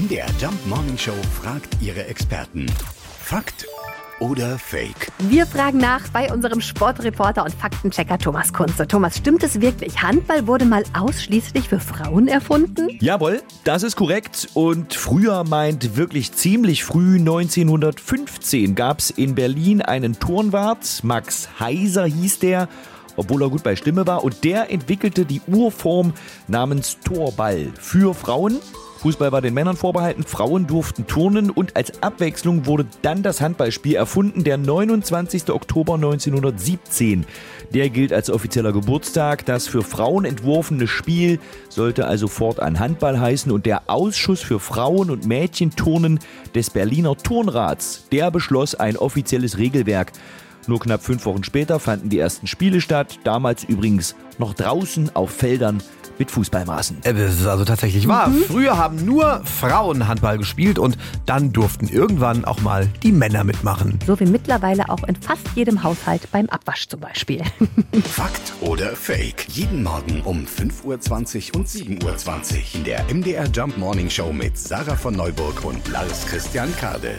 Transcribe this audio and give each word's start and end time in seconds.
MDR 0.00 0.28
Jump 0.40 0.66
Morning 0.66 0.96
Show 0.96 1.12
fragt 1.42 1.76
ihre 1.82 2.06
Experten. 2.06 2.64
Fakt 3.22 3.66
oder 4.18 4.58
Fake? 4.58 5.12
Wir 5.18 5.44
fragen 5.46 5.76
nach 5.76 6.08
bei 6.08 6.32
unserem 6.32 6.62
Sportreporter 6.62 7.44
und 7.44 7.52
Faktenchecker 7.52 8.16
Thomas 8.16 8.52
Kunze. 8.54 8.86
Thomas, 8.86 9.18
stimmt 9.18 9.42
es 9.42 9.60
wirklich? 9.60 10.00
Handball 10.00 10.46
wurde 10.46 10.64
mal 10.64 10.84
ausschließlich 10.98 11.68
für 11.68 11.80
Frauen 11.80 12.28
erfunden? 12.28 12.88
Jawohl, 13.00 13.42
das 13.64 13.82
ist 13.82 13.96
korrekt. 13.96 14.48
Und 14.54 14.94
früher 14.94 15.44
meint 15.44 15.96
wirklich 15.96 16.32
ziemlich 16.32 16.82
früh, 16.82 17.16
1915, 17.16 18.74
gab 18.74 19.00
es 19.00 19.10
in 19.10 19.34
Berlin 19.34 19.82
einen 19.82 20.18
Turnwart. 20.18 21.00
Max 21.02 21.48
Heiser 21.60 22.06
hieß 22.06 22.38
der 22.38 22.68
obwohl 23.16 23.42
er 23.42 23.50
gut 23.50 23.64
bei 23.64 23.76
Stimme 23.76 24.06
war. 24.06 24.24
Und 24.24 24.44
der 24.44 24.70
entwickelte 24.70 25.26
die 25.26 25.42
Urform 25.46 26.14
namens 26.48 26.96
Torball 27.04 27.70
für 27.78 28.14
Frauen. 28.14 28.60
Fußball 29.00 29.32
war 29.32 29.40
den 29.40 29.54
Männern 29.54 29.78
vorbehalten, 29.78 30.24
Frauen 30.24 30.66
durften 30.66 31.06
turnen 31.06 31.48
und 31.48 31.74
als 31.74 32.02
Abwechslung 32.02 32.66
wurde 32.66 32.84
dann 33.00 33.22
das 33.22 33.40
Handballspiel 33.40 33.94
erfunden, 33.94 34.44
der 34.44 34.58
29. 34.58 35.48
Oktober 35.48 35.94
1917. 35.94 37.24
Der 37.72 37.88
gilt 37.88 38.12
als 38.12 38.28
offizieller 38.28 38.74
Geburtstag. 38.74 39.46
Das 39.46 39.68
für 39.68 39.82
Frauen 39.82 40.26
entworfene 40.26 40.86
Spiel 40.86 41.40
sollte 41.70 42.06
also 42.06 42.28
fortan 42.28 42.78
Handball 42.78 43.18
heißen 43.18 43.50
und 43.50 43.64
der 43.64 43.84
Ausschuss 43.86 44.42
für 44.42 44.60
Frauen- 44.60 45.08
und 45.08 45.24
Mädchenturnen 45.24 46.20
des 46.54 46.68
Berliner 46.68 47.16
Turnrats, 47.16 48.04
der 48.12 48.30
beschloss 48.30 48.74
ein 48.74 48.98
offizielles 48.98 49.56
Regelwerk. 49.56 50.12
Nur 50.66 50.78
knapp 50.78 51.02
fünf 51.02 51.24
Wochen 51.24 51.42
später 51.42 51.80
fanden 51.80 52.10
die 52.10 52.18
ersten 52.18 52.46
Spiele 52.46 52.82
statt, 52.82 53.18
damals 53.24 53.64
übrigens 53.64 54.14
noch 54.36 54.52
draußen 54.52 55.16
auf 55.16 55.30
Feldern 55.30 55.82
mit 56.20 56.30
Fußballmaßen. 56.30 56.98
Das 57.02 57.16
ist 57.16 57.46
also 57.46 57.64
tatsächlich 57.64 58.06
wahr. 58.06 58.28
Mhm. 58.28 58.44
Früher 58.44 58.78
haben 58.78 59.04
nur 59.04 59.42
Frauen 59.44 60.06
Handball 60.06 60.38
gespielt 60.38 60.78
und 60.78 60.96
dann 61.26 61.52
durften 61.52 61.88
irgendwann 61.88 62.44
auch 62.44 62.60
mal 62.60 62.86
die 63.02 63.10
Männer 63.10 63.42
mitmachen. 63.42 63.98
So 64.06 64.20
wie 64.20 64.26
mittlerweile 64.26 64.88
auch 64.88 65.02
in 65.04 65.16
fast 65.16 65.48
jedem 65.54 65.82
Haushalt 65.82 66.30
beim 66.30 66.46
Abwasch 66.50 66.86
zum 66.86 67.00
Beispiel. 67.00 67.42
Fakt 68.04 68.52
oder 68.60 68.94
Fake? 68.94 69.46
Jeden 69.48 69.82
Morgen 69.82 70.20
um 70.22 70.44
5.20 70.44 71.54
Uhr 71.54 71.60
und 71.60 71.68
7.20 71.68 72.04
Uhr 72.04 72.74
in 72.74 72.84
der 72.84 73.04
MDR 73.12 73.46
Jump 73.46 73.78
Morning 73.78 74.10
Show 74.10 74.32
mit 74.32 74.58
Sarah 74.58 74.96
von 74.96 75.14
Neuburg 75.14 75.64
und 75.64 75.88
Lars 75.88 76.26
Christian 76.26 76.68
Kade. 76.76 77.18